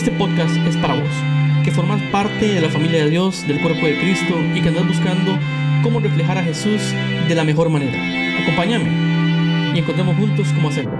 Este 0.00 0.12
podcast 0.12 0.56
es 0.66 0.78
para 0.78 0.94
vos, 0.94 1.12
que 1.62 1.70
formas 1.70 2.00
parte 2.10 2.54
de 2.54 2.60
la 2.62 2.70
familia 2.70 3.04
de 3.04 3.10
Dios, 3.10 3.46
del 3.46 3.60
cuerpo 3.60 3.84
de 3.84 3.98
Cristo 3.98 4.34
y 4.54 4.62
que 4.62 4.68
andas 4.68 4.88
buscando 4.88 5.38
cómo 5.82 6.00
reflejar 6.00 6.38
a 6.38 6.42
Jesús 6.42 6.80
de 7.28 7.34
la 7.34 7.44
mejor 7.44 7.68
manera. 7.68 8.42
Acompáñame 8.42 9.74
y 9.74 9.78
encontremos 9.78 10.16
juntos 10.16 10.48
cómo 10.54 10.70
hacerlo. 10.70 10.92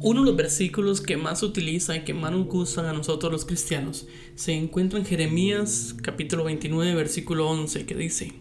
Uno 0.00 0.20
de 0.22 0.26
los 0.26 0.36
versículos 0.36 1.00
que 1.00 1.16
más 1.16 1.44
utiliza 1.44 1.94
y 1.94 2.00
que 2.00 2.12
más 2.12 2.32
nos 2.32 2.46
gustan 2.46 2.86
a 2.86 2.92
nosotros 2.92 3.30
los 3.30 3.44
cristianos 3.44 4.08
se 4.34 4.54
encuentra 4.54 4.98
en 4.98 5.04
Jeremías 5.04 5.94
capítulo 6.02 6.42
29 6.42 6.96
versículo 6.96 7.48
11 7.48 7.86
que 7.86 7.94
dice, 7.94 8.32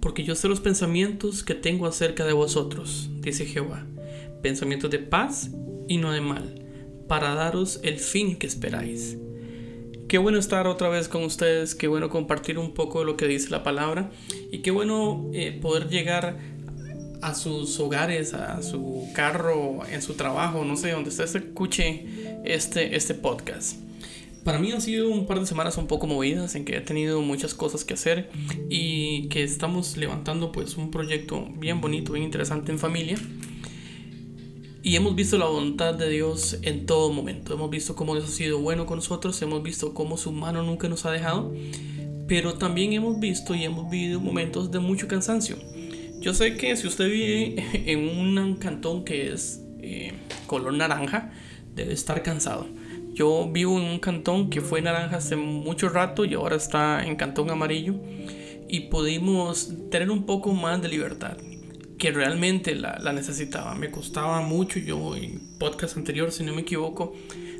Porque 0.00 0.24
yo 0.24 0.34
sé 0.34 0.48
los 0.48 0.58
pensamientos 0.58 1.44
que 1.44 1.54
tengo 1.54 1.86
acerca 1.86 2.24
de 2.24 2.32
vosotros, 2.32 3.08
dice 3.20 3.46
Jehová 3.46 3.86
pensamientos 4.42 4.90
de 4.90 4.98
paz 4.98 5.50
y 5.88 5.98
no 5.98 6.12
de 6.12 6.20
mal, 6.20 6.64
para 7.08 7.34
daros 7.34 7.80
el 7.82 7.98
fin 7.98 8.36
que 8.36 8.46
esperáis. 8.46 9.16
Qué 10.08 10.18
bueno 10.18 10.38
estar 10.38 10.66
otra 10.66 10.88
vez 10.88 11.08
con 11.08 11.22
ustedes, 11.22 11.74
qué 11.74 11.86
bueno 11.86 12.10
compartir 12.10 12.58
un 12.58 12.74
poco 12.74 13.04
lo 13.04 13.16
que 13.16 13.28
dice 13.28 13.50
la 13.50 13.62
palabra 13.62 14.10
y 14.50 14.58
qué 14.58 14.70
bueno 14.70 15.30
eh, 15.32 15.56
poder 15.60 15.88
llegar 15.88 16.36
a 17.22 17.34
sus 17.34 17.78
hogares, 17.78 18.34
a 18.34 18.62
su 18.62 19.08
carro, 19.14 19.80
en 19.90 20.02
su 20.02 20.14
trabajo, 20.14 20.64
no 20.64 20.76
sé, 20.76 20.90
donde 20.90 21.10
usted 21.10 21.24
escuche 21.24 22.06
este, 22.44 22.96
este 22.96 23.14
podcast. 23.14 23.76
Para 24.44 24.58
mí 24.58 24.72
han 24.72 24.80
sido 24.80 25.10
un 25.10 25.26
par 25.26 25.38
de 25.38 25.46
semanas 25.46 25.76
un 25.76 25.86
poco 25.86 26.06
movidas 26.06 26.54
en 26.54 26.64
que 26.64 26.76
he 26.76 26.80
tenido 26.80 27.20
muchas 27.20 27.54
cosas 27.54 27.84
que 27.84 27.94
hacer 27.94 28.30
y 28.70 29.28
que 29.28 29.42
estamos 29.42 29.96
levantando 29.98 30.50
pues 30.50 30.76
un 30.76 30.90
proyecto 30.90 31.46
bien 31.56 31.80
bonito, 31.80 32.12
bien 32.14 32.24
interesante 32.24 32.72
en 32.72 32.78
familia 32.78 33.18
y 34.82 34.96
hemos 34.96 35.14
visto 35.14 35.36
la 35.36 35.44
voluntad 35.44 35.94
de 35.94 36.08
Dios 36.08 36.58
en 36.62 36.86
todo 36.86 37.12
momento. 37.12 37.52
Hemos 37.52 37.68
visto 37.68 37.94
cómo 37.94 38.14
Dios 38.14 38.26
ha 38.26 38.32
sido 38.32 38.58
bueno 38.60 38.86
con 38.86 38.96
nosotros. 38.96 39.40
Hemos 39.42 39.62
visto 39.62 39.92
cómo 39.92 40.16
su 40.16 40.32
mano 40.32 40.62
nunca 40.62 40.88
nos 40.88 41.04
ha 41.04 41.10
dejado. 41.10 41.52
Pero 42.26 42.54
también 42.54 42.94
hemos 42.94 43.20
visto 43.20 43.54
y 43.54 43.64
hemos 43.64 43.90
vivido 43.90 44.20
momentos 44.20 44.70
de 44.70 44.78
mucho 44.78 45.06
cansancio. 45.06 45.56
Yo 46.20 46.32
sé 46.32 46.56
que 46.56 46.74
si 46.76 46.86
usted 46.86 47.10
vive 47.10 47.62
en 47.92 48.08
un 48.08 48.56
cantón 48.56 49.04
que 49.04 49.32
es 49.32 49.60
eh, 49.82 50.14
color 50.46 50.72
naranja, 50.72 51.30
debe 51.74 51.92
estar 51.92 52.22
cansado. 52.22 52.66
Yo 53.12 53.50
vivo 53.52 53.78
en 53.78 53.84
un 53.84 53.98
cantón 53.98 54.48
que 54.48 54.62
fue 54.62 54.80
naranja 54.80 55.16
hace 55.16 55.36
mucho 55.36 55.90
rato 55.90 56.24
y 56.24 56.32
ahora 56.34 56.56
está 56.56 57.04
en 57.06 57.16
cantón 57.16 57.50
amarillo. 57.50 57.96
Y 58.66 58.88
pudimos 58.88 59.74
tener 59.90 60.10
un 60.10 60.24
poco 60.24 60.54
más 60.54 60.80
de 60.80 60.88
libertad 60.88 61.36
que 62.00 62.10
realmente 62.10 62.74
la, 62.74 63.12
necesitaba. 63.12 63.76
Me 63.76 63.90
costaba 63.90 64.40
mucho. 64.40 64.80
Yo 64.80 65.14
en 65.14 65.38
podcast 65.58 65.96
anterior, 65.96 66.32
si 66.32 66.42
no 66.42 66.54
me 66.54 66.62
equivoco, 66.62 67.14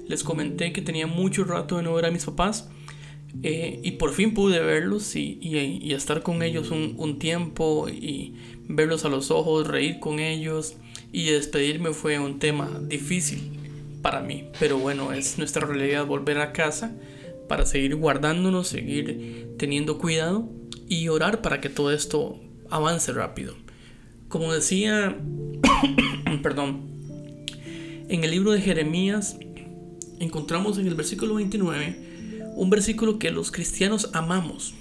les 0.08 0.24
comenté 0.24 0.72
que 0.72 0.82
tenía 0.82 1.06
mucho 1.06 1.44
rato 1.44 1.76
de 1.76 1.84
no 1.84 1.94
ver 1.94 2.06
a 2.06 2.10
mis 2.10 2.24
papás. 2.24 2.68
Eh, 3.44 3.78
y 3.84 3.92
por 3.92 4.12
fin 4.12 4.34
pude 4.34 4.58
verlos 4.58 5.14
y, 5.14 5.92
estar 5.92 6.22
con 6.24 6.42
ellos 6.42 6.72
un, 6.72 6.94
un, 6.96 7.20
tiempo 7.20 7.88
y 7.88 8.34
verlos 8.66 9.04
a 9.04 9.08
los 9.08 9.30
ojos, 9.30 9.68
reír 9.68 10.00
con 10.00 10.18
ellos 10.18 10.74
y 11.12 11.26
despedirme 11.26 11.92
fue 11.92 12.18
un 12.18 12.40
tema 12.40 12.80
difícil 12.82 13.52
para 14.02 14.20
mí. 14.20 14.48
Pero 14.58 14.78
bueno, 14.78 15.12
es 15.12 15.38
nuestra 15.38 15.66
realidad 15.66 16.06
volver 16.06 16.38
a 16.38 16.52
casa 16.52 16.96
para 17.46 17.66
seguir 17.66 17.94
guardándonos, 17.94 18.68
seguir 18.68 19.54
teniendo 19.58 19.98
cuidado 19.98 20.48
y 20.88 21.08
orar 21.08 21.42
para 21.42 21.60
que 21.60 21.68
todo 21.68 21.92
esto 21.92 22.40
avance 22.70 23.12
rápido. 23.12 23.54
Como 24.30 24.52
decía, 24.52 25.18
perdón, 26.42 26.82
en 28.08 28.22
el 28.22 28.30
libro 28.30 28.52
de 28.52 28.60
Jeremías 28.60 29.36
encontramos 30.20 30.78
en 30.78 30.86
el 30.86 30.94
versículo 30.94 31.34
29 31.34 32.52
un 32.54 32.70
versículo 32.70 33.18
que 33.18 33.32
los 33.32 33.50
cristianos 33.50 34.10
amamos, 34.12 34.74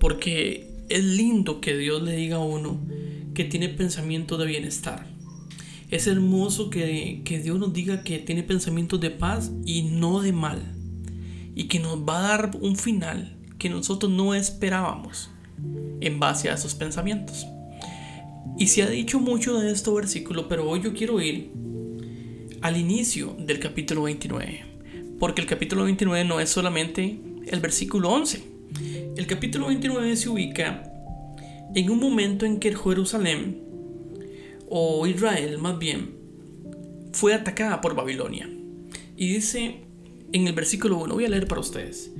porque 0.00 0.70
es 0.88 1.04
lindo 1.04 1.60
que 1.60 1.76
Dios 1.76 2.02
le 2.02 2.16
diga 2.16 2.36
a 2.36 2.40
uno 2.40 2.80
que 3.34 3.44
tiene 3.44 3.68
pensamiento 3.68 4.38
de 4.38 4.46
bienestar. 4.46 5.06
Es 5.90 6.06
hermoso 6.06 6.70
que, 6.70 7.20
que 7.26 7.40
Dios 7.40 7.58
nos 7.58 7.74
diga 7.74 8.02
que 8.02 8.18
tiene 8.18 8.42
pensamientos 8.44 8.98
de 8.98 9.10
paz 9.10 9.52
y 9.66 9.82
no 9.82 10.22
de 10.22 10.32
mal, 10.32 10.62
y 11.54 11.64
que 11.64 11.80
nos 11.80 11.98
va 11.98 12.20
a 12.20 12.28
dar 12.28 12.56
un 12.62 12.76
final 12.76 13.36
que 13.58 13.68
nosotros 13.68 14.10
no 14.10 14.34
esperábamos 14.34 15.28
en 16.00 16.18
base 16.18 16.48
a 16.48 16.54
esos 16.54 16.74
pensamientos. 16.74 17.46
Y 18.58 18.66
se 18.66 18.82
ha 18.82 18.90
dicho 18.90 19.20
mucho 19.20 19.60
de 19.60 19.70
este 19.70 19.88
versículo, 19.88 20.48
pero 20.48 20.68
hoy 20.68 20.82
yo 20.82 20.92
quiero 20.92 21.20
ir 21.20 21.52
al 22.60 22.76
inicio 22.76 23.36
del 23.38 23.60
capítulo 23.60 24.02
29. 24.02 24.64
Porque 25.20 25.40
el 25.40 25.46
capítulo 25.46 25.84
29 25.84 26.24
no 26.24 26.40
es 26.40 26.50
solamente 26.50 27.20
el 27.46 27.60
versículo 27.60 28.10
11. 28.10 28.42
El 29.16 29.26
capítulo 29.28 29.68
29 29.68 30.16
se 30.16 30.28
ubica 30.28 30.92
en 31.72 31.88
un 31.88 32.00
momento 32.00 32.46
en 32.46 32.58
que 32.58 32.74
Jerusalén, 32.74 33.62
o 34.68 35.06
Israel 35.06 35.58
más 35.58 35.78
bien, 35.78 36.16
fue 37.12 37.34
atacada 37.34 37.80
por 37.80 37.94
Babilonia. 37.94 38.50
Y 39.16 39.34
dice 39.34 39.82
en 40.32 40.48
el 40.48 40.52
versículo 40.52 40.98
1, 40.98 41.14
voy 41.14 41.24
a 41.24 41.28
leer 41.28 41.46
para 41.46 41.60
ustedes. 41.60 42.10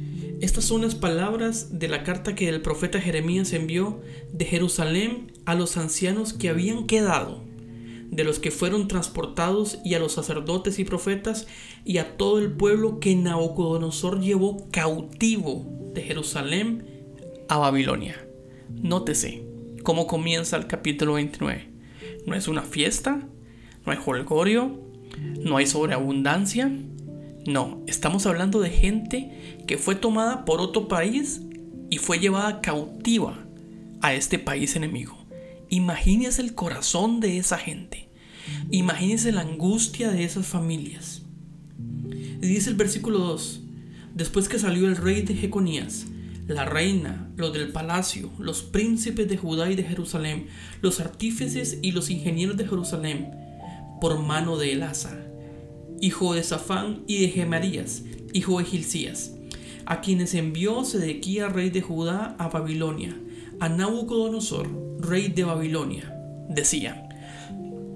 Estas 0.41 0.65
son 0.65 0.83
las 0.83 0.95
palabras 0.95 1.81
de 1.81 1.89
la 1.89 2.05
carta 2.05 2.37
que 2.37 2.49
el 2.49 2.63
profeta 2.63 3.01
Jeremías 3.01 3.53
envió 3.53 4.01
de 4.33 4.45
Jerusalén 4.45 5.33
a 5.49 5.55
los 5.55 5.79
ancianos 5.79 6.35
que 6.35 6.51
habían 6.51 6.87
quedado, 6.87 7.43
de 8.11 8.23
los 8.23 8.39
que 8.39 8.51
fueron 8.51 8.87
transportados 8.87 9.79
y 9.83 9.95
a 9.95 9.99
los 9.99 10.13
sacerdotes 10.13 10.79
y 10.79 10.85
profetas 10.85 11.47
y 11.87 11.97
a 11.97 12.19
todo 12.19 12.39
el 12.39 12.53
pueblo 12.53 13.01
que 13.01 13.17
Nabucodonosor 13.17 14.21
llevó 14.21 14.69
cautivo 14.71 15.67
de 15.95 16.03
Jerusalén 16.03 16.85
a 17.49 17.57
Babilonia. 17.57 18.23
Nótese 18.83 19.43
cómo 19.85 20.07
comienza 20.07 20.59
el 20.59 20.67
capítulo 20.67 21.15
29. 21.15 21.67
No 22.27 22.35
es 22.35 22.47
una 22.47 22.61
fiesta, 22.61 23.27
no 23.87 23.93
hay 23.93 23.99
holgorio, 24.05 24.79
no 25.41 25.57
hay 25.57 25.67
sobreabundancia, 25.67 26.71
no, 27.47 27.83
estamos 27.87 28.27
hablando 28.27 28.61
de 28.61 28.69
gente 28.69 29.57
que 29.67 29.79
fue 29.79 29.95
tomada 29.95 30.45
por 30.45 30.61
otro 30.61 30.89
país 30.89 31.41
y 31.89 31.97
fue 31.97 32.19
llevada 32.19 32.61
cautiva 32.61 33.47
a 34.03 34.13
este 34.13 34.39
país 34.39 34.77
enemigo. 34.77 35.18
Imagínese 35.71 36.43
el 36.43 36.55
corazón 36.55 37.21
de 37.21 37.39
esa 37.39 37.59
gente. 37.59 38.09
Imagínese 38.71 39.33
la 39.33 39.43
angustia 39.43 40.11
de 40.11 40.25
esas 40.25 40.47
familias. 40.47 41.23
Dice 42.41 42.71
el 42.71 42.77
versículo 42.77 43.19
2, 43.19 43.61
después 44.15 44.49
que 44.49 44.59
salió 44.59 44.89
el 44.89 44.97
rey 44.97 45.23
de 45.23 45.35
Jeconías, 45.35 46.07
la 46.47 46.65
reina, 46.65 47.31
los 47.37 47.53
del 47.53 47.73
palacio, 47.73 48.31
los 48.39 48.63
príncipes 48.63 49.29
de 49.29 49.37
Judá 49.37 49.71
y 49.71 49.77
de 49.77 49.83
Jerusalén, 49.83 50.47
los 50.81 51.01
artífices 51.01 51.79
y 51.83 51.93
los 51.93 52.09
ingenieros 52.09 52.57
de 52.57 52.67
Jerusalén, 52.67 53.31
por 54.01 54.19
mano 54.19 54.57
de 54.57 54.73
Elasa, 54.73 55.27
hijo 56.01 56.33
de 56.35 56.43
Safán, 56.43 57.03
y 57.07 57.21
de 57.21 57.29
Gemarías, 57.29 58.05
hijo 58.33 58.59
de 58.59 58.65
Gilcías, 58.65 59.35
a 59.85 60.01
quienes 60.01 60.35
envió 60.35 60.85
Sedequía, 60.85 61.49
rey 61.49 61.69
de 61.69 61.83
Judá, 61.83 62.35
a 62.39 62.49
Babilonia, 62.49 63.15
a 63.61 63.69
Nabucodonosor, 63.69 64.88
rey 64.99 65.29
de 65.29 65.45
Babilonia. 65.45 66.15
Decía, 66.49 67.09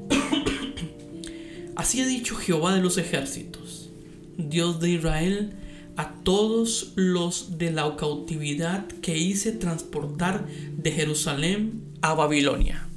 Así 1.76 2.00
ha 2.00 2.06
dicho 2.06 2.36
Jehová 2.36 2.74
de 2.74 2.82
los 2.82 2.98
ejércitos, 2.98 3.90
Dios 4.36 4.80
de 4.80 4.90
Israel, 4.90 5.54
a 5.96 6.14
todos 6.22 6.92
los 6.96 7.58
de 7.58 7.70
la 7.70 7.96
cautividad 7.96 8.86
que 8.86 9.18
hice 9.18 9.52
transportar 9.52 10.46
de 10.76 10.92
Jerusalén 10.92 11.82
a 12.00 12.14
Babilonia. 12.14 12.88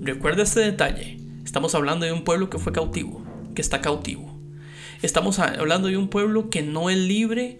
Recuerda 0.00 0.42
este 0.42 0.60
detalle, 0.60 1.18
estamos 1.44 1.74
hablando 1.74 2.06
de 2.06 2.12
un 2.12 2.24
pueblo 2.24 2.50
que 2.50 2.58
fue 2.58 2.72
cautivo 2.72 3.24
que 3.54 3.62
está 3.62 3.80
cautivo. 3.80 4.34
Estamos 5.02 5.38
hablando 5.38 5.88
de 5.88 5.96
un 5.96 6.08
pueblo 6.08 6.50
que 6.50 6.62
no 6.62 6.90
es 6.90 6.98
libre, 6.98 7.58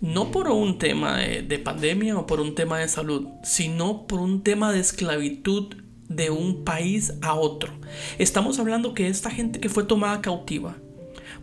no 0.00 0.30
por 0.30 0.48
un 0.48 0.78
tema 0.78 1.18
de, 1.18 1.58
pandemia 1.58 2.18
o 2.18 2.26
por 2.26 2.40
un 2.40 2.54
tema 2.54 2.78
de 2.78 2.88
salud, 2.88 3.26
sino 3.42 4.06
por 4.06 4.20
un 4.20 4.42
tema 4.42 4.72
de 4.72 4.80
esclavitud 4.80 5.74
de 6.08 6.30
un 6.30 6.64
país 6.64 7.14
a 7.22 7.34
otro. 7.34 7.72
Estamos 8.18 8.58
hablando 8.58 8.94
que 8.94 9.08
esta 9.08 9.30
gente 9.30 9.60
que 9.60 9.68
fue 9.68 9.84
tomada 9.84 10.20
cautiva 10.20 10.76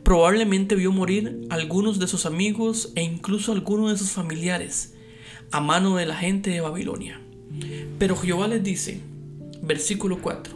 probablemente 0.04 0.76
vio 0.76 0.92
morir 0.92 1.48
algunos 1.50 2.00
de 2.00 2.08
sus 2.08 2.26
amigos 2.26 2.92
e 2.96 3.04
incluso 3.04 3.52
algunos 3.52 3.92
de 3.92 3.98
sus 3.98 4.12
familiares 4.12 4.96
a 5.52 5.60
mano 5.60 5.96
de 5.98 6.06
la 6.06 6.16
gente 6.16 6.50
de 6.50 6.62
Babilonia. 6.62 7.20
Pero 8.00 8.16
Jehová 8.16 8.48
les 8.48 8.64
dice, 8.64 9.02
versículo 9.62 10.22
4, 10.22 10.56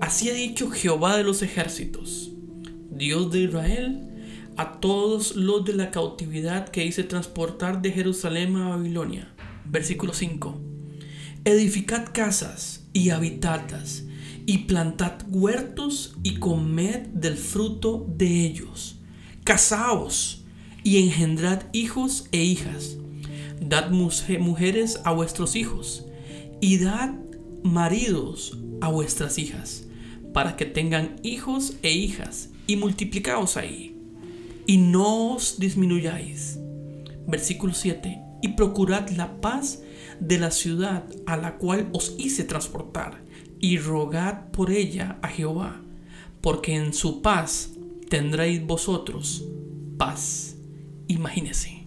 así 0.00 0.28
ha 0.28 0.34
dicho 0.34 0.70
Jehová 0.70 1.16
de 1.16 1.24
los 1.24 1.42
ejércitos, 1.42 2.32
Dios 2.90 3.32
de 3.32 3.40
Israel, 3.40 4.15
a 4.56 4.80
todos 4.80 5.36
los 5.36 5.64
de 5.64 5.74
la 5.74 5.90
cautividad 5.90 6.68
que 6.68 6.84
hice 6.84 7.04
transportar 7.04 7.82
de 7.82 7.92
Jerusalén 7.92 8.56
a 8.56 8.68
Babilonia. 8.68 9.28
Versículo 9.66 10.14
5. 10.14 10.58
Edificad 11.44 12.06
casas 12.12 12.86
y 12.92 13.10
habitadlas, 13.10 14.04
y 14.46 14.58
plantad 14.58 15.14
huertos 15.28 16.16
y 16.22 16.36
comed 16.36 17.06
del 17.08 17.36
fruto 17.36 18.06
de 18.16 18.46
ellos. 18.46 18.98
Casaos 19.44 20.44
y 20.82 20.98
engendrad 20.98 21.64
hijos 21.72 22.26
e 22.32 22.42
hijas. 22.42 22.96
Dad 23.60 23.90
mujeres 23.90 25.00
a 25.04 25.12
vuestros 25.12 25.56
hijos 25.56 26.06
y 26.60 26.78
dad 26.78 27.14
maridos 27.62 28.58
a 28.80 28.88
vuestras 28.88 29.38
hijas, 29.38 29.86
para 30.32 30.56
que 30.56 30.64
tengan 30.64 31.16
hijos 31.22 31.74
e 31.82 31.92
hijas 31.92 32.50
y 32.66 32.76
multiplicaos 32.76 33.56
ahí. 33.56 33.95
Y 34.66 34.78
no 34.78 35.34
os 35.34 35.58
disminuyáis. 35.58 36.58
Versículo 37.26 37.72
7. 37.72 38.20
Y 38.42 38.48
procurad 38.48 39.08
la 39.10 39.40
paz 39.40 39.82
de 40.20 40.38
la 40.38 40.50
ciudad 40.50 41.04
a 41.26 41.36
la 41.36 41.56
cual 41.56 41.88
os 41.92 42.14
hice 42.18 42.44
transportar, 42.44 43.22
y 43.58 43.78
rogad 43.78 44.50
por 44.50 44.70
ella 44.70 45.18
a 45.22 45.28
Jehová, 45.28 45.80
porque 46.40 46.74
en 46.74 46.92
su 46.92 47.22
paz 47.22 47.70
tendréis 48.08 48.64
vosotros 48.64 49.44
paz. 49.96 50.56
Imagínese. 51.08 51.86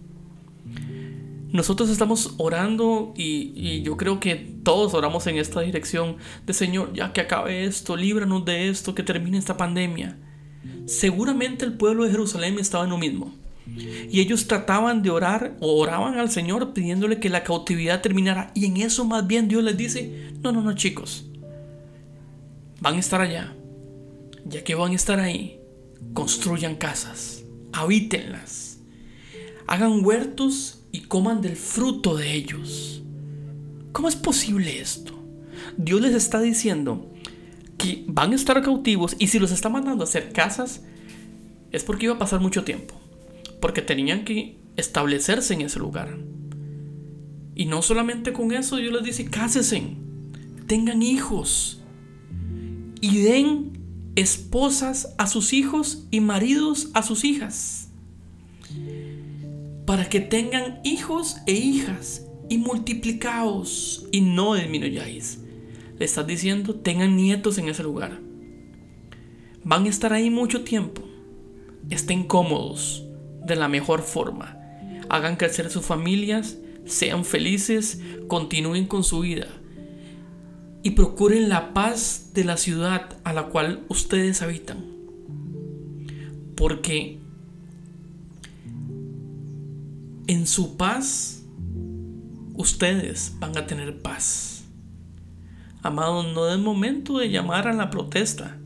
Nosotros 1.52 1.90
estamos 1.90 2.34
orando 2.38 3.12
y, 3.16 3.52
y, 3.56 3.82
yo 3.82 3.96
creo 3.96 4.20
que 4.20 4.36
todos 4.62 4.94
oramos 4.94 5.26
en 5.26 5.36
esta 5.36 5.60
dirección 5.60 6.16
de 6.46 6.54
Señor, 6.54 6.92
ya 6.92 7.12
que 7.12 7.20
acabe 7.20 7.64
esto, 7.64 7.96
líbranos 7.96 8.44
de 8.44 8.68
esto, 8.68 8.94
que 8.94 9.02
termine 9.02 9.36
esta 9.36 9.56
pandemia. 9.56 10.16
Seguramente 10.86 11.64
el 11.64 11.74
pueblo 11.74 12.04
de 12.04 12.10
Jerusalén 12.10 12.58
estaba 12.58 12.84
en 12.84 12.90
lo 12.90 12.98
mismo. 12.98 13.34
Y 14.10 14.20
ellos 14.20 14.48
trataban 14.48 15.02
de 15.02 15.10
orar 15.10 15.56
o 15.60 15.78
oraban 15.80 16.18
al 16.18 16.30
Señor 16.30 16.72
pidiéndole 16.72 17.20
que 17.20 17.28
la 17.28 17.44
cautividad 17.44 18.00
terminara. 18.00 18.50
Y 18.54 18.66
en 18.66 18.78
eso 18.78 19.04
más 19.04 19.26
bien 19.26 19.48
Dios 19.48 19.62
les 19.62 19.76
dice, 19.76 20.32
no, 20.42 20.52
no, 20.52 20.62
no 20.62 20.74
chicos, 20.74 21.26
van 22.80 22.96
a 22.96 23.00
estar 23.00 23.20
allá. 23.20 23.54
Ya 24.44 24.64
que 24.64 24.74
van 24.74 24.92
a 24.92 24.96
estar 24.96 25.20
ahí, 25.20 25.60
construyan 26.14 26.74
casas, 26.74 27.44
habítenlas, 27.72 28.80
hagan 29.66 30.04
huertos 30.04 30.82
y 30.90 31.02
coman 31.02 31.40
del 31.40 31.56
fruto 31.56 32.16
de 32.16 32.34
ellos. 32.34 33.02
¿Cómo 33.92 34.08
es 34.08 34.16
posible 34.16 34.80
esto? 34.80 35.12
Dios 35.76 36.00
les 36.00 36.14
está 36.14 36.40
diciendo 36.40 37.12
que 37.80 38.04
van 38.06 38.32
a 38.32 38.36
estar 38.36 38.60
cautivos 38.62 39.16
y 39.18 39.28
si 39.28 39.38
los 39.38 39.52
está 39.52 39.68
mandando 39.68 40.04
a 40.04 40.06
hacer 40.06 40.32
casas 40.32 40.82
es 41.72 41.82
porque 41.82 42.06
iba 42.06 42.14
a 42.14 42.18
pasar 42.18 42.40
mucho 42.40 42.62
tiempo 42.64 43.00
porque 43.60 43.82
tenían 43.82 44.24
que 44.24 44.56
establecerse 44.76 45.54
en 45.54 45.60
ese 45.62 45.78
lugar. 45.78 46.18
Y 47.54 47.66
no 47.66 47.82
solamente 47.82 48.32
con 48.32 48.52
eso, 48.52 48.76
Dios 48.76 48.92
les 48.92 49.04
dice, 49.04 49.26
cásense, 49.26 49.82
tengan 50.66 51.02
hijos 51.02 51.82
y 53.00 53.18
den 53.22 53.78
esposas 54.16 55.14
a 55.18 55.26
sus 55.26 55.52
hijos 55.52 56.06
y 56.10 56.20
maridos 56.20 56.90
a 56.94 57.02
sus 57.02 57.24
hijas. 57.24 57.88
Para 59.84 60.08
que 60.08 60.20
tengan 60.20 60.80
hijos 60.84 61.36
e 61.46 61.52
hijas 61.52 62.26
y 62.48 62.58
multiplicaos 62.58 64.06
y 64.10 64.22
no 64.22 64.54
disminuyáis. 64.54 65.39
Le 66.00 66.06
estás 66.06 66.26
diciendo, 66.26 66.74
tengan 66.76 67.14
nietos 67.14 67.58
en 67.58 67.68
ese 67.68 67.82
lugar. 67.82 68.18
Van 69.62 69.84
a 69.84 69.88
estar 69.90 70.14
ahí 70.14 70.30
mucho 70.30 70.64
tiempo. 70.64 71.02
Estén 71.90 72.24
cómodos 72.24 73.04
de 73.44 73.54
la 73.54 73.68
mejor 73.68 74.00
forma. 74.00 74.56
Hagan 75.10 75.36
crecer 75.36 75.68
sus 75.68 75.84
familias, 75.84 76.56
sean 76.86 77.26
felices, 77.26 78.00
continúen 78.28 78.86
con 78.86 79.04
su 79.04 79.20
vida 79.20 79.48
y 80.82 80.92
procuren 80.92 81.50
la 81.50 81.74
paz 81.74 82.30
de 82.32 82.44
la 82.44 82.56
ciudad 82.56 83.18
a 83.22 83.34
la 83.34 83.48
cual 83.48 83.84
ustedes 83.88 84.40
habitan. 84.40 84.82
Porque 86.56 87.18
en 90.26 90.46
su 90.46 90.78
paz 90.78 91.42
ustedes 92.54 93.34
van 93.38 93.58
a 93.58 93.66
tener 93.66 94.00
paz. 94.00 94.49
Amados, 95.82 96.26
no 96.34 96.48
es 96.48 96.58
momento 96.58 97.18
de 97.18 97.30
llamar 97.30 97.68
a 97.68 97.72
la 97.72 97.90
protesta. 97.90 98.58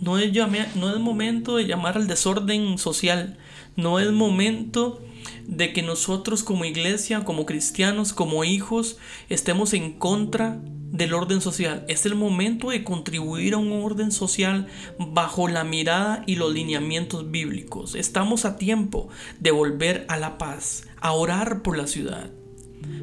No 0.00 0.18
es, 0.18 0.32
no 0.76 0.90
es 0.90 0.98
momento 0.98 1.56
de 1.56 1.66
llamar 1.66 1.96
al 1.96 2.06
desorden 2.06 2.78
social. 2.78 3.38
No 3.76 3.98
es 4.00 4.10
momento 4.12 5.00
de 5.46 5.72
que 5.72 5.82
nosotros 5.82 6.42
como 6.42 6.64
iglesia, 6.64 7.24
como 7.24 7.46
cristianos, 7.46 8.12
como 8.12 8.44
hijos, 8.44 8.98
estemos 9.28 9.74
en 9.74 9.92
contra 9.92 10.60
del 10.92 11.14
orden 11.14 11.40
social. 11.40 11.84
Es 11.88 12.04
el 12.06 12.14
momento 12.14 12.70
de 12.70 12.84
contribuir 12.84 13.54
a 13.54 13.58
un 13.58 13.72
orden 13.72 14.12
social 14.12 14.66
bajo 14.98 15.48
la 15.48 15.64
mirada 15.64 16.22
y 16.26 16.36
los 16.36 16.52
lineamientos 16.52 17.30
bíblicos. 17.30 17.94
Estamos 17.94 18.44
a 18.44 18.56
tiempo 18.56 19.08
de 19.40 19.50
volver 19.50 20.04
a 20.08 20.18
la 20.18 20.38
paz, 20.38 20.86
a 21.00 21.12
orar 21.12 21.62
por 21.62 21.76
la 21.76 21.86
ciudad. 21.86 22.30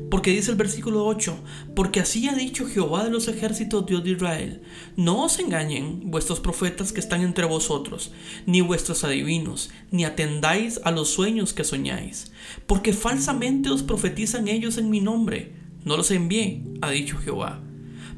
Porque 0.09 0.31
dice 0.31 0.49
el 0.49 0.57
versículo 0.57 1.05
8, 1.05 1.37
porque 1.75 1.99
así 1.99 2.27
ha 2.27 2.33
dicho 2.33 2.65
Jehová 2.65 3.03
de 3.03 3.11
los 3.11 3.27
ejércitos, 3.27 3.85
Dios 3.85 4.03
de 4.03 4.11
Israel, 4.11 4.61
no 4.95 5.23
os 5.23 5.37
engañen 5.39 6.09
vuestros 6.09 6.39
profetas 6.39 6.91
que 6.91 6.99
están 6.99 7.21
entre 7.21 7.45
vosotros, 7.45 8.11
ni 8.47 8.61
vuestros 8.61 9.03
adivinos, 9.03 9.69
ni 9.91 10.05
atendáis 10.05 10.81
a 10.83 10.91
los 10.91 11.09
sueños 11.09 11.53
que 11.53 11.63
soñáis, 11.63 12.31
porque 12.65 12.93
falsamente 12.93 13.69
os 13.69 13.83
profetizan 13.83 14.47
ellos 14.47 14.77
en 14.79 14.89
mi 14.89 14.99
nombre. 14.99 15.53
No 15.85 15.95
los 15.95 16.09
envié, 16.09 16.63
ha 16.81 16.89
dicho 16.89 17.17
Jehová. 17.17 17.61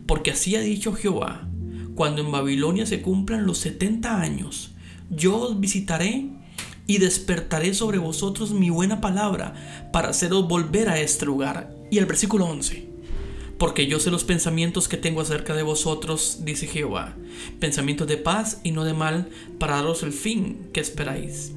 Porque 0.07 0.31
así 0.31 0.55
ha 0.55 0.61
dicho 0.61 0.93
Jehová, 0.93 1.47
cuando 1.95 2.21
en 2.21 2.31
Babilonia 2.31 2.85
se 2.85 3.01
cumplan 3.01 3.45
los 3.45 3.57
setenta 3.57 4.21
años, 4.21 4.71
yo 5.09 5.37
os 5.37 5.59
visitaré 5.59 6.29
y 6.87 6.97
despertaré 6.97 7.73
sobre 7.73 7.97
vosotros 7.97 8.51
mi 8.51 8.69
buena 8.69 9.01
palabra 9.01 9.89
para 9.91 10.09
haceros 10.09 10.47
volver 10.47 10.89
a 10.89 10.99
este 10.99 11.25
lugar. 11.25 11.75
Y 11.89 11.97
el 11.97 12.05
versículo 12.05 12.45
11. 12.45 12.89
Porque 13.57 13.85
yo 13.85 13.99
sé 13.99 14.09
los 14.09 14.23
pensamientos 14.23 14.87
que 14.87 14.97
tengo 14.97 15.21
acerca 15.21 15.53
de 15.53 15.63
vosotros, 15.63 16.39
dice 16.41 16.65
Jehová, 16.65 17.15
pensamientos 17.59 18.07
de 18.07 18.17
paz 18.17 18.59
y 18.63 18.71
no 18.71 18.83
de 18.83 18.93
mal, 18.93 19.29
para 19.59 19.75
daros 19.75 20.01
el 20.03 20.13
fin 20.13 20.69
que 20.73 20.79
esperáis. 20.79 21.51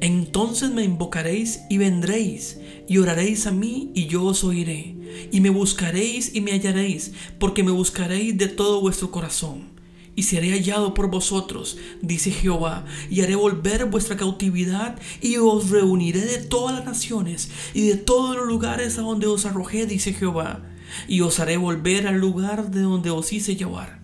Entonces 0.00 0.70
me 0.70 0.84
invocaréis 0.84 1.62
y 1.68 1.78
vendréis, 1.78 2.60
y 2.88 2.98
oraréis 2.98 3.46
a 3.46 3.50
mí 3.50 3.90
y 3.94 4.06
yo 4.06 4.24
os 4.24 4.44
oiré, 4.44 4.96
y 5.32 5.40
me 5.40 5.50
buscaréis 5.50 6.34
y 6.34 6.40
me 6.40 6.52
hallaréis, 6.52 7.12
porque 7.38 7.64
me 7.64 7.72
buscaréis 7.72 8.36
de 8.38 8.48
todo 8.48 8.80
vuestro 8.80 9.10
corazón 9.10 9.71
y 10.14 10.24
seré 10.24 10.50
hallado 10.50 10.94
por 10.94 11.10
vosotros, 11.10 11.78
dice 12.02 12.30
Jehová, 12.30 12.84
y 13.10 13.22
haré 13.22 13.34
volver 13.34 13.86
vuestra 13.86 14.16
cautividad, 14.16 14.98
y 15.20 15.36
os 15.36 15.70
reuniré 15.70 16.20
de 16.20 16.38
todas 16.38 16.76
las 16.76 16.84
naciones 16.84 17.50
y 17.72 17.88
de 17.88 17.96
todos 17.96 18.36
los 18.36 18.46
lugares 18.46 18.98
a 18.98 19.02
donde 19.02 19.26
os 19.26 19.46
arrojé, 19.46 19.86
dice 19.86 20.12
Jehová, 20.12 20.62
y 21.08 21.22
os 21.22 21.40
haré 21.40 21.56
volver 21.56 22.06
al 22.06 22.18
lugar 22.18 22.70
de 22.70 22.82
donde 22.82 23.10
os 23.10 23.32
hice 23.32 23.56
llevar. 23.56 24.02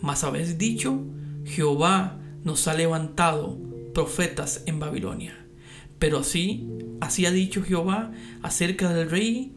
Mas 0.00 0.24
habéis 0.24 0.58
dicho, 0.58 1.02
Jehová 1.44 2.20
nos 2.42 2.68
ha 2.68 2.74
levantado 2.74 3.58
profetas 3.94 4.62
en 4.66 4.78
Babilonia. 4.78 5.46
Pero 5.98 6.18
así, 6.18 6.68
así 7.00 7.24
ha 7.24 7.30
dicho 7.30 7.62
Jehová 7.62 8.12
acerca 8.42 8.92
del 8.92 9.10
rey 9.10 9.56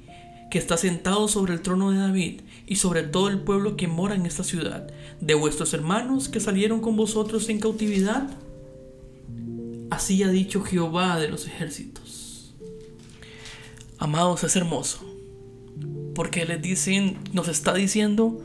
que 0.50 0.60
está 0.60 0.78
sentado 0.78 1.28
sobre 1.28 1.54
el 1.54 1.62
trono 1.62 1.92
de 1.92 1.98
David 2.00 2.42
y 2.66 2.78
sobre 2.78 3.04
todo 3.04 3.28
el 3.28 3.40
pueblo 3.42 3.76
que 3.76 3.88
mora 3.88 4.16
en 4.16 4.26
esta 4.26 4.44
ciudad, 4.44 4.88
de 5.22 5.34
vuestros 5.34 5.74
hermanos 5.74 6.30
que 6.30 6.40
salieron 6.40 6.80
con 6.80 6.96
vosotros 6.96 7.50
en 7.50 7.60
cautividad. 7.60 8.30
Así 9.90 10.24
ha 10.24 10.30
dicho 10.30 10.62
Jehová 10.62 11.20
de 11.20 11.30
los 11.30 11.48
ejércitos. 11.48 12.56
Amados, 13.98 14.44
es 14.44 14.56
hermoso, 14.56 15.00
porque 16.14 16.46
les 16.46 16.62
dicen, 16.62 17.18
nos 17.34 17.48
está 17.48 17.74
diciendo, 17.74 18.44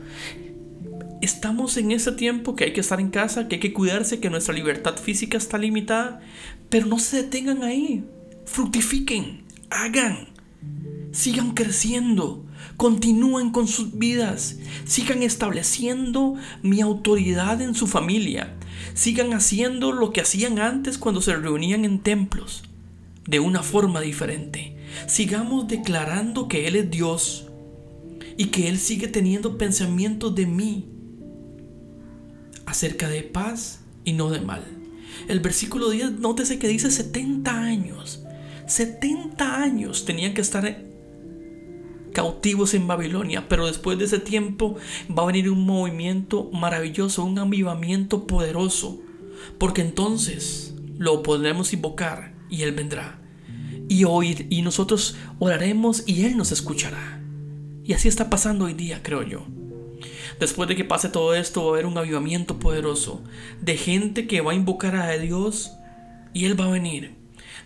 estamos 1.21 1.77
en 1.77 1.91
ese 1.91 2.11
tiempo 2.11 2.55
que 2.55 2.65
hay 2.65 2.73
que 2.73 2.81
estar 2.81 2.99
en 2.99 3.11
casa, 3.11 3.47
que 3.47 3.55
hay 3.55 3.61
que 3.61 3.73
cuidarse, 3.73 4.19
que 4.19 4.31
nuestra 4.31 4.55
libertad 4.55 4.97
física 4.97 5.37
está 5.37 5.59
limitada, 5.59 6.21
pero 6.69 6.87
no 6.87 6.97
se 6.97 7.23
detengan 7.23 7.63
ahí, 7.63 8.03
fructifiquen, 8.45 9.43
hagan 9.69 10.33
sigan 11.13 11.51
creciendo, 11.51 12.43
continúen 12.77 13.51
con 13.51 13.67
sus 13.67 13.97
vidas, 13.97 14.57
sigan 14.85 15.23
estableciendo 15.23 16.35
mi 16.61 16.81
autoridad 16.81 17.61
en 17.61 17.75
su 17.75 17.87
familia, 17.87 18.55
sigan 18.93 19.33
haciendo 19.33 19.91
lo 19.91 20.11
que 20.11 20.21
hacían 20.21 20.59
antes 20.59 20.97
cuando 20.97 21.21
se 21.21 21.35
reunían 21.35 21.85
en 21.85 21.99
templos, 21.99 22.63
de 23.27 23.39
una 23.39 23.63
forma 23.63 24.01
diferente. 24.01 24.77
Sigamos 25.07 25.67
declarando 25.67 26.47
que 26.47 26.67
Él 26.67 26.75
es 26.75 26.91
Dios 26.91 27.47
y 28.37 28.45
que 28.45 28.69
Él 28.69 28.77
sigue 28.79 29.07
teniendo 29.07 29.57
pensamientos 29.57 30.35
de 30.35 30.45
mí 30.45 30.89
acerca 32.65 33.07
de 33.09 33.23
paz 33.23 33.81
y 34.03 34.13
no 34.13 34.29
de 34.29 34.41
mal. 34.41 34.63
El 35.27 35.39
versículo 35.39 35.89
10, 35.89 36.19
nótese 36.19 36.59
que 36.59 36.67
dice 36.67 36.91
70 36.91 37.51
años. 37.51 38.23
70 38.67 39.61
años 39.61 40.05
tenían 40.05 40.33
que 40.33 40.41
estar 40.41 40.92
cautivos 42.13 42.73
en 42.73 42.87
Babilonia, 42.87 43.47
pero 43.49 43.67
después 43.67 43.97
de 43.97 44.05
ese 44.05 44.19
tiempo 44.19 44.77
va 45.09 45.23
a 45.23 45.27
venir 45.27 45.49
un 45.49 45.65
movimiento 45.65 46.49
maravilloso, 46.51 47.23
un 47.23 47.37
avivamiento 47.39 48.27
poderoso, 48.27 49.01
porque 49.57 49.81
entonces 49.81 50.75
lo 50.97 51.23
podremos 51.23 51.73
invocar 51.73 52.33
y 52.49 52.61
Él 52.61 52.71
vendrá 52.71 53.19
y 53.89 54.05
oír 54.05 54.47
y 54.49 54.61
nosotros 54.61 55.15
oraremos 55.39 56.03
y 56.07 56.25
Él 56.25 56.37
nos 56.37 56.51
escuchará. 56.51 57.21
Y 57.83 57.93
así 57.93 58.07
está 58.07 58.29
pasando 58.29 58.65
hoy 58.65 58.73
día, 58.73 59.01
creo 59.03 59.23
yo. 59.23 59.45
Después 60.39 60.67
de 60.69 60.75
que 60.75 60.85
pase 60.85 61.09
todo 61.09 61.35
esto 61.35 61.63
va 61.63 61.69
a 61.69 61.73
haber 61.73 61.85
un 61.85 61.97
avivamiento 61.97 62.59
poderoso 62.59 63.21
de 63.61 63.77
gente 63.77 64.25
que 64.25 64.41
va 64.41 64.51
a 64.51 64.55
invocar 64.55 64.95
a 64.95 65.17
Dios 65.17 65.73
y 66.33 66.45
Él 66.45 66.59
va 66.59 66.65
a 66.65 66.71
venir. 66.71 67.15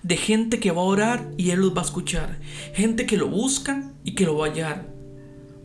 De 0.04 0.18
gente 0.18 0.60
que 0.60 0.72
va 0.72 0.82
a 0.82 0.86
orar 0.86 1.32
y 1.38 1.52
Él 1.52 1.60
los 1.60 1.76
va 1.76 1.82
a 1.82 1.86
escuchar. 1.86 2.40
Gente 2.74 3.06
que 3.06 3.18
lo 3.18 3.28
busca 3.28 3.92
y 4.04 4.16
que 4.16 4.26
lo 4.26 4.38
va 4.38 4.48
a 4.48 4.50
hallar. 4.50 4.94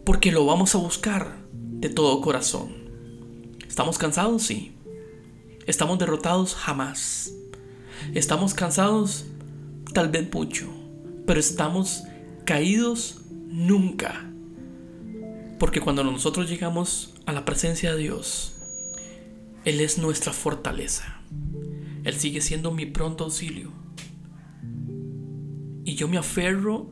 Porque 0.04 0.32
lo 0.32 0.44
vamos 0.46 0.74
a 0.74 0.78
buscar 0.78 1.36
de 1.52 1.88
todo 1.88 2.20
corazón. 2.20 2.74
¿Estamos 3.68 3.98
cansados? 3.98 4.42
Sí. 4.42 4.72
¿Estamos 5.66 5.98
derrotados? 5.98 6.54
Jamás. 6.54 7.32
¿Estamos 8.14 8.54
cansados? 8.54 9.24
Tal 9.92 10.08
vez 10.08 10.32
mucho. 10.32 10.68
Pero 11.26 11.38
estamos 11.38 12.02
caídos 12.44 13.20
nunca. 13.48 14.28
Porque 15.58 15.80
cuando 15.80 16.02
nosotros 16.02 16.50
llegamos 16.50 17.14
a 17.26 17.32
la 17.32 17.44
presencia 17.44 17.94
de 17.94 18.02
Dios, 18.02 18.54
Él 19.64 19.80
es 19.80 19.98
nuestra 19.98 20.32
fortaleza. 20.32 21.20
Él 22.04 22.14
sigue 22.18 22.40
siendo 22.40 22.72
mi 22.72 22.86
pronto 22.86 23.24
auxilio. 23.24 23.70
Y 25.92 25.94
yo 25.94 26.08
me 26.08 26.16
aferro 26.16 26.88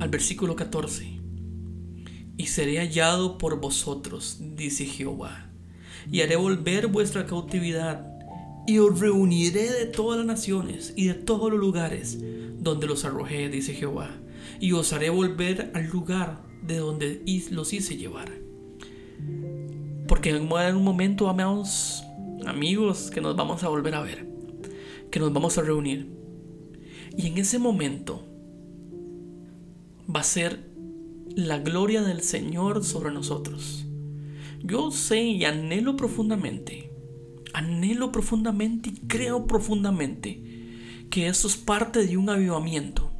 al 0.00 0.08
versículo 0.08 0.56
14. 0.56 1.20
Y 2.38 2.46
seré 2.46 2.78
hallado 2.78 3.36
por 3.36 3.60
vosotros, 3.60 4.38
dice 4.40 4.86
Jehová. 4.86 5.50
Y 6.10 6.22
haré 6.22 6.36
volver 6.36 6.86
vuestra 6.86 7.26
cautividad. 7.26 8.06
Y 8.66 8.78
os 8.78 8.98
reuniré 8.98 9.70
de 9.70 9.84
todas 9.84 10.16
las 10.16 10.26
naciones 10.26 10.94
y 10.96 11.08
de 11.08 11.12
todos 11.12 11.50
los 11.50 11.60
lugares 11.60 12.18
donde 12.58 12.86
los 12.86 13.04
arrojé, 13.04 13.50
dice 13.50 13.74
Jehová. 13.74 14.08
Y 14.58 14.72
os 14.72 14.94
haré 14.94 15.10
volver 15.10 15.70
al 15.74 15.90
lugar 15.90 16.40
de 16.62 16.78
donde 16.78 17.22
los 17.50 17.74
hice 17.74 17.98
llevar. 17.98 18.32
Porque 20.08 20.30
en 20.30 20.50
un 20.50 20.82
momento, 20.82 21.28
amados 21.28 22.02
amigos, 22.46 23.10
que 23.10 23.20
nos 23.20 23.36
vamos 23.36 23.64
a 23.64 23.68
volver 23.68 23.94
a 23.96 24.00
ver, 24.00 24.26
que 25.10 25.20
nos 25.20 25.30
vamos 25.30 25.58
a 25.58 25.60
reunir. 25.60 26.15
Y 27.16 27.28
en 27.28 27.38
ese 27.38 27.58
momento 27.58 28.26
va 30.14 30.20
a 30.20 30.24
ser 30.24 30.70
la 31.34 31.58
gloria 31.58 32.02
del 32.02 32.22
Señor 32.22 32.84
sobre 32.84 33.12
nosotros. 33.12 33.86
Yo 34.62 34.90
sé 34.90 35.22
y 35.22 35.44
anhelo 35.44 35.96
profundamente, 35.96 36.90
anhelo 37.52 38.12
profundamente 38.12 38.90
y 38.90 39.06
creo 39.06 39.46
profundamente 39.46 40.42
que 41.10 41.28
eso 41.28 41.48
es 41.48 41.56
parte 41.56 42.06
de 42.06 42.16
un 42.16 42.28
avivamiento 42.28 43.16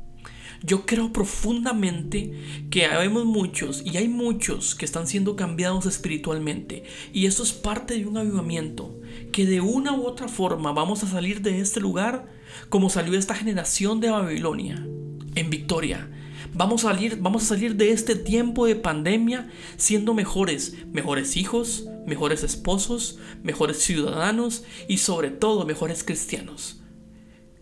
yo 0.62 0.86
creo 0.86 1.12
profundamente 1.12 2.32
que 2.70 2.86
habemos 2.86 3.24
muchos 3.24 3.82
y 3.84 3.96
hay 3.98 4.08
muchos 4.08 4.74
que 4.74 4.84
están 4.84 5.06
siendo 5.06 5.36
cambiados 5.36 5.86
espiritualmente 5.86 6.84
y 7.12 7.26
eso 7.26 7.42
es 7.42 7.52
parte 7.52 7.94
de 7.94 8.06
un 8.06 8.16
avivamiento 8.16 8.98
que 9.32 9.46
de 9.46 9.60
una 9.60 9.92
u 9.92 10.06
otra 10.06 10.28
forma 10.28 10.72
vamos 10.72 11.02
a 11.04 11.08
salir 11.08 11.42
de 11.42 11.60
este 11.60 11.80
lugar 11.80 12.26
como 12.68 12.90
salió 12.90 13.18
esta 13.18 13.34
generación 13.34 14.00
de 14.00 14.10
Babilonia 14.10 14.86
en 15.34 15.50
victoria. 15.50 16.10
Vamos 16.52 16.84
a 16.84 16.92
salir, 16.92 17.18
vamos 17.20 17.44
a 17.44 17.46
salir 17.46 17.76
de 17.76 17.92
este 17.92 18.16
tiempo 18.16 18.66
de 18.66 18.76
pandemia 18.76 19.48
siendo 19.76 20.14
mejores, 20.14 20.74
mejores 20.92 21.36
hijos, 21.36 21.86
mejores 22.06 22.42
esposos, 22.42 23.18
mejores 23.42 23.78
ciudadanos 23.78 24.64
y 24.88 24.98
sobre 24.98 25.30
todo 25.30 25.66
mejores 25.66 26.02
cristianos. 26.02 26.80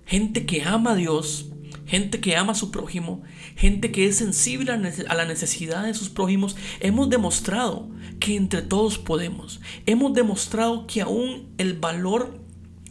Gente 0.06 0.46
que 0.46 0.62
ama 0.62 0.92
a 0.92 0.96
Dios, 0.96 1.50
gente 1.86 2.20
que 2.20 2.36
ama 2.36 2.52
a 2.52 2.56
su 2.56 2.70
prójimo, 2.70 3.22
gente 3.56 3.90
que 3.90 4.06
es 4.06 4.16
sensible 4.16 4.72
a 4.72 5.14
la 5.14 5.24
necesidad 5.24 5.84
de 5.84 5.94
sus 5.94 6.10
prójimos, 6.10 6.56
hemos 6.80 7.08
demostrado 7.10 7.88
que 8.20 8.36
entre 8.36 8.62
todos 8.62 8.98
podemos. 8.98 9.60
Hemos 9.86 10.14
demostrado 10.14 10.86
que 10.86 11.00
aún 11.00 11.48
el 11.58 11.74
valor 11.74 12.43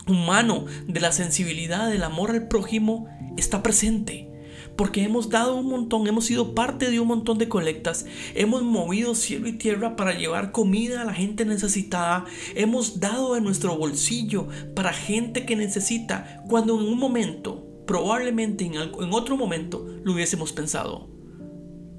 humano 0.07 0.65
de 0.87 0.99
la 0.99 1.11
sensibilidad, 1.11 1.89
del 1.89 2.03
amor 2.03 2.31
al 2.31 2.47
prójimo 2.47 3.07
está 3.37 3.63
presente. 3.63 4.29
Porque 4.75 5.03
hemos 5.03 5.29
dado 5.29 5.55
un 5.55 5.67
montón, 5.67 6.07
hemos 6.07 6.25
sido 6.25 6.55
parte 6.55 6.89
de 6.89 6.99
un 6.99 7.07
montón 7.07 7.37
de 7.37 7.47
colectas, 7.47 8.05
hemos 8.33 8.63
movido 8.63 9.13
cielo 9.13 9.47
y 9.47 9.53
tierra 9.53 9.95
para 9.95 10.17
llevar 10.17 10.51
comida 10.51 11.01
a 11.01 11.05
la 11.05 11.13
gente 11.13 11.45
necesitada, 11.45 12.25
hemos 12.55 12.99
dado 12.99 13.35
de 13.35 13.41
nuestro 13.41 13.77
bolsillo 13.77 14.47
para 14.75 14.91
gente 14.91 15.45
que 15.45 15.55
necesita, 15.55 16.43
cuando 16.49 16.79
en 16.79 16.87
un 16.87 16.97
momento 16.97 17.67
probablemente 17.85 18.65
en, 18.65 18.73
en 18.73 19.13
otro 19.13 19.37
momento 19.37 19.85
lo 20.03 20.13
hubiésemos 20.13 20.53
pensado. 20.53 21.09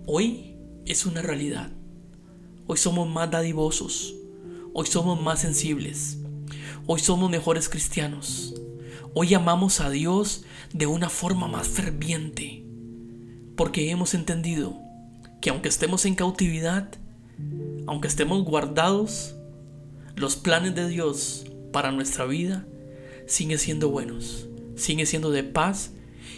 Hoy 0.06 0.56
es 0.86 1.06
una 1.06 1.22
realidad. 1.22 1.70
Hoy 2.66 2.78
somos 2.78 3.08
más 3.08 3.30
dadivosos. 3.30 4.14
Hoy 4.72 4.86
somos 4.86 5.22
más 5.22 5.40
sensibles. 5.40 6.23
Hoy 6.86 7.00
somos 7.00 7.30
mejores 7.30 7.68
cristianos. 7.68 8.54
Hoy 9.14 9.34
amamos 9.34 9.80
a 9.80 9.90
Dios 9.90 10.44
de 10.72 10.86
una 10.86 11.08
forma 11.08 11.48
más 11.48 11.68
ferviente. 11.68 12.64
Porque 13.56 13.90
hemos 13.90 14.14
entendido 14.14 14.78
que 15.40 15.50
aunque 15.50 15.68
estemos 15.68 16.04
en 16.06 16.14
cautividad, 16.14 16.88
aunque 17.86 18.08
estemos 18.08 18.44
guardados, 18.44 19.34
los 20.16 20.36
planes 20.36 20.74
de 20.74 20.88
Dios 20.88 21.46
para 21.72 21.92
nuestra 21.92 22.24
vida 22.24 22.66
siguen 23.26 23.58
siendo 23.58 23.90
buenos 23.90 24.48
siguen 24.76 25.06
siendo 25.06 25.30
de 25.30 25.44
paz 25.44 25.92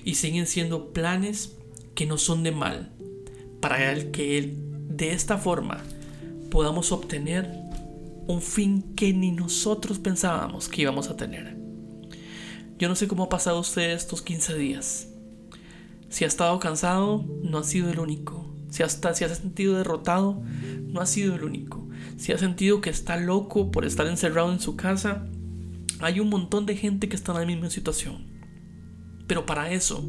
y 0.04 0.16
siguen 0.16 0.46
siendo 0.46 0.92
planes 0.92 1.56
que 1.94 2.06
no 2.06 2.18
son 2.18 2.42
de 2.42 2.52
mal, 2.52 2.92
para 3.60 3.92
el 3.92 4.10
que 4.10 4.54
de 4.88 5.12
esta 5.12 5.38
forma 5.38 5.82
podamos 6.50 6.92
obtener 6.92 7.50
un 8.26 8.42
fin 8.42 8.94
que 8.94 9.12
ni 9.12 9.30
nosotros 9.30 9.98
pensábamos 9.98 10.68
que 10.68 10.82
íbamos 10.82 11.08
a 11.08 11.16
tener. 11.16 11.56
Yo 12.78 12.88
no 12.88 12.94
sé 12.94 13.08
cómo 13.08 13.24
ha 13.24 13.28
pasado 13.28 13.60
usted 13.60 13.92
estos 13.92 14.22
15 14.22 14.54
días. 14.56 15.08
Si 16.08 16.24
ha 16.24 16.26
estado 16.26 16.58
cansado, 16.58 17.24
no 17.42 17.58
ha 17.58 17.64
sido 17.64 17.90
el 17.90 17.98
único. 18.00 18.54
Si, 18.70 18.82
hasta, 18.82 19.14
si 19.14 19.24
ha 19.24 19.34
sentido 19.34 19.76
derrotado, 19.78 20.42
no 20.82 21.00
ha 21.00 21.06
sido 21.06 21.34
el 21.34 21.44
único. 21.44 21.88
Si 22.16 22.32
ha 22.32 22.38
sentido 22.38 22.80
que 22.80 22.90
está 22.90 23.16
loco 23.16 23.70
por 23.70 23.84
estar 23.84 24.06
encerrado 24.06 24.52
en 24.52 24.60
su 24.60 24.76
casa, 24.76 25.26
hay 26.00 26.20
un 26.20 26.28
montón 26.28 26.66
de 26.66 26.76
gente 26.76 27.08
que 27.08 27.16
está 27.16 27.32
en 27.32 27.38
la 27.38 27.46
misma 27.46 27.70
situación. 27.70 28.26
Pero 29.26 29.46
para 29.46 29.70
eso, 29.70 30.04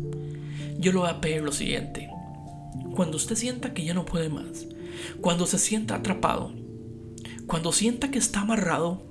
yo 0.78 0.92
le 0.92 0.98
voy 1.00 1.10
a 1.10 1.22
pedir 1.22 1.44
lo 1.44 1.52
siguiente. 1.52 2.10
Cuando 2.96 3.18
usted 3.18 3.36
sienta 3.36 3.74
que 3.74 3.86
ya 3.86 3.94
no 3.94 4.06
puede 4.06 4.30
más, 4.30 4.66
cuando 5.22 5.46
se 5.46 5.60
sienta 5.60 5.96
atrapado, 5.96 6.52
cuando 7.48 7.72
sienta 7.72 8.12
que 8.12 8.20
está 8.20 8.42
amarrado, 8.42 9.02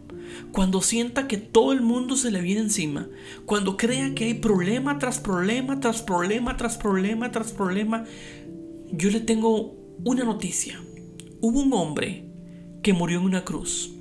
cuando 0.52 0.83
sienta 0.83 1.26
que 1.26 1.38
todo 1.38 1.73
el 1.73 1.81
mundo 1.81 2.16
se 2.16 2.31
le 2.31 2.43
viene 2.43 2.61
encima, 2.61 3.09
cuando 3.47 3.76
crea 3.76 4.14
que 4.14 4.26
hay 4.26 4.35
problema 4.35 4.99
tras 4.99 5.19
problema, 5.19 5.81
tras 5.81 6.02
problema, 6.02 6.57
tras 6.57 6.76
problema, 6.76 7.33
tras 7.33 7.52
problema, 7.52 8.05
yo 8.93 9.11
le 9.11 9.21
tengo 9.21 9.75
una 10.05 10.25
noticia. 10.25 10.81
Hubo 11.40 11.61
un 11.61 11.73
hombre 11.73 12.31
que 12.83 12.93
murió 12.93 13.19
en 13.19 13.25
una 13.25 13.45
cruz 13.45 13.93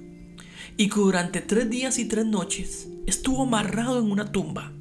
y 0.78 0.90
que 0.90 1.00
durante 1.00 1.42
tres 1.42 1.70
días 1.70 1.98
y 1.98 2.06
tres 2.06 2.26
noches 2.26 2.90
estuvo 3.08 3.44
amarrado 3.44 4.00
en 4.00 4.12
una 4.12 4.32
tumba. 4.32 4.74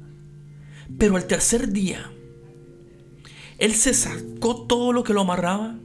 Pero 0.97 1.15
al 1.15 1.25
tercer 1.25 1.71
día, 1.71 2.11
él 3.57 3.73
se 3.73 3.93
sacó 3.93 4.65
todo 4.67 4.91
lo 4.91 5.03
que 5.03 5.13
lo 5.13 5.21
amarraba, 5.21 5.79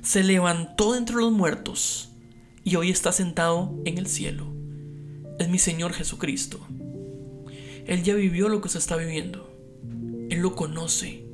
se 0.00 0.24
levantó 0.24 0.96
entre 0.96 1.16
los 1.16 1.30
muertos 1.30 2.11
y 2.64 2.76
hoy 2.76 2.90
está 2.90 3.12
sentado 3.12 3.74
en 3.84 3.98
el 3.98 4.06
cielo. 4.06 4.46
Es 5.38 5.48
mi 5.48 5.58
Señor 5.58 5.92
Jesucristo. 5.92 6.60
Él 7.86 8.02
ya 8.02 8.14
vivió 8.14 8.48
lo 8.48 8.60
que 8.60 8.68
se 8.68 8.78
está 8.78 8.96
viviendo. 8.96 9.50
Él 10.30 10.40
lo 10.40 10.54
conoce. 10.54 11.26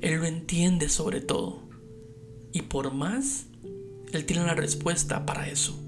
Él 0.00 0.20
lo 0.20 0.26
entiende 0.26 0.88
sobre 0.88 1.20
todo. 1.20 1.68
Y 2.52 2.62
por 2.62 2.92
más, 2.92 3.46
Él 4.12 4.24
tiene 4.24 4.44
la 4.44 4.54
respuesta 4.54 5.26
para 5.26 5.48
eso. 5.48 5.78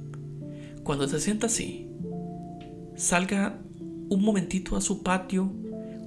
Cuando 0.83 1.09
se 1.09 1.21
sienta 1.21 1.47
así, 1.47 1.89
salga 2.97 3.61
un 4.09 4.23
momentito 4.23 4.77
a 4.77 4.81
su 4.81 5.03
patio 5.03 5.53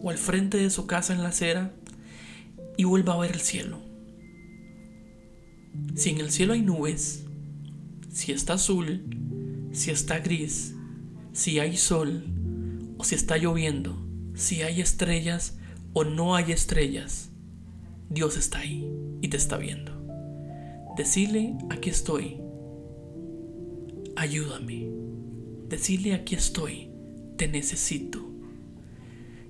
o 0.04 0.10
al 0.10 0.18
frente 0.18 0.58
de 0.58 0.70
su 0.70 0.86
casa 0.86 1.14
en 1.14 1.24
la 1.24 1.30
acera 1.30 1.74
y 2.78 2.84
vuelva 2.84 3.14
a 3.14 3.20
ver 3.20 3.32
el 3.32 3.42
cielo. 3.42 3.80
Si 5.96 6.10
en 6.10 6.20
el 6.20 6.32
cielo 6.32 6.54
hay 6.54 6.62
nubes, 6.62 7.25
si 8.16 8.32
está 8.32 8.54
azul, 8.54 9.04
si 9.74 9.92
está 9.92 10.20
gris, 10.20 10.74
si 11.34 11.60
hay 11.60 11.76
sol 11.76 12.24
o 12.98 13.04
si 13.04 13.14
está 13.14 13.36
lloviendo, 13.36 14.02
si 14.36 14.62
hay 14.62 14.80
estrellas 14.80 15.58
o 15.92 16.06
no 16.06 16.34
hay 16.34 16.54
estrellas, 16.54 17.32
Dios 18.10 18.38
está 18.38 18.60
ahí 18.60 18.90
y 19.22 19.28
te 19.28 19.36
está 19.36 19.58
viendo. 19.58 19.92
Decirle, 20.96 21.58
aquí 21.70 21.90
estoy. 21.90 22.38
Ayúdame. 24.16 24.88
Decirle, 25.68 26.14
aquí 26.14 26.36
estoy. 26.36 26.90
Te 27.36 27.50
necesito. 27.50 28.26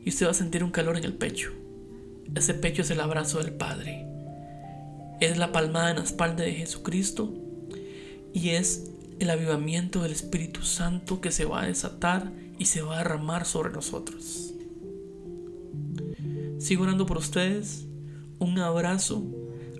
Y 0.04 0.10
usted 0.10 0.26
va 0.26 0.32
a 0.32 0.34
sentir 0.34 0.64
un 0.64 0.72
calor 0.72 0.98
en 0.98 1.04
el 1.04 1.14
pecho. 1.14 1.52
Ese 2.34 2.56
pecho 2.56 2.82
es 2.82 2.90
el 2.90 3.00
abrazo 3.00 3.38
del 3.38 3.54
Padre. 3.54 4.08
Es 5.22 5.38
la 5.38 5.52
palmada 5.52 5.92
en 5.92 5.98
la 5.98 6.04
espalda 6.04 6.44
de 6.44 6.54
Jesucristo. 6.54 7.45
Y 8.36 8.50
es 8.50 8.92
el 9.20 9.30
avivamiento 9.30 10.02
del 10.04 10.12
Espíritu 10.12 10.62
Santo 10.62 11.22
que 11.22 11.32
se 11.32 11.46
va 11.46 11.62
a 11.62 11.68
desatar 11.68 12.34
y 12.60 12.66
se 12.66 12.82
va 12.82 12.96
a 12.96 12.98
derramar 12.98 13.46
sobre 13.46 13.72
nosotros. 13.72 14.54
Sigo 16.58 16.84
orando 16.84 17.06
por 17.06 17.18
ustedes. 17.18 17.86
Un 18.38 18.60
abrazo. 18.60 19.24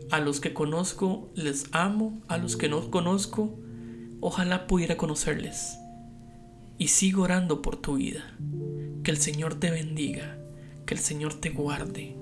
A 0.10 0.22
los 0.22 0.40
que 0.40 0.54
conozco 0.54 1.30
les 1.36 1.66
amo. 1.74 2.22
A 2.30 2.38
los 2.38 2.56
que 2.56 2.70
no 2.70 2.90
conozco, 2.90 3.60
ojalá 4.22 4.68
pudiera 4.68 4.96
conocerles. 4.96 5.78
Y 6.78 6.88
sigo 6.88 7.24
orando 7.24 7.62
por 7.62 7.76
tu 7.76 7.96
vida. 7.96 8.38
Que 9.04 9.12
el 9.12 9.18
Señor 9.18 9.60
te 9.60 9.70
bendiga. 9.70 10.38
Que 10.86 10.94
el 10.94 11.02
Señor 11.02 11.34
te 11.34 11.50
guarde. 11.50 12.16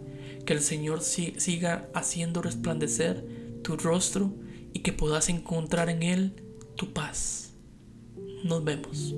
Que 0.48 0.54
el 0.54 0.62
Señor 0.62 1.02
siga 1.04 1.88
haciendo 1.94 2.42
resplandecer 2.42 3.24
tu 3.62 3.78
rostro 3.78 4.34
y 4.74 4.80
que 4.80 4.94
puedas 4.94 5.30
encontrar 5.30 5.90
en 5.90 6.04
Él 6.04 6.44
tu 6.76 6.92
paz. 6.94 7.54
Nos 8.44 8.64
vemos. 8.64 9.14